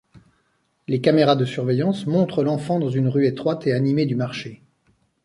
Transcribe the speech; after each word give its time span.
Les 0.87 0.99
caméras 0.99 1.35
de 1.35 1.45
surveillance 1.45 2.07
montrent 2.07 2.43
l'enfant 2.43 2.79
dans 2.79 2.89
une 2.89 3.07
rue 3.07 3.27
étroite 3.27 3.67
et 3.67 3.71
animée 3.73 4.07
du 4.07 4.15
marché. 4.15 4.63